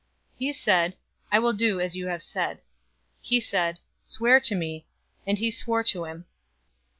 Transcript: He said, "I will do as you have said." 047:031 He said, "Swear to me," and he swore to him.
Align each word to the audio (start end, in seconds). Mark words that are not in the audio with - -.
He 0.39 0.51
said, 0.51 0.95
"I 1.31 1.37
will 1.37 1.53
do 1.53 1.79
as 1.79 1.95
you 1.95 2.07
have 2.07 2.23
said." 2.23 2.57
047:031 2.57 2.61
He 3.21 3.39
said, 3.39 3.79
"Swear 4.01 4.39
to 4.39 4.55
me," 4.55 4.87
and 5.27 5.37
he 5.37 5.51
swore 5.51 5.83
to 5.83 6.05
him. 6.05 6.25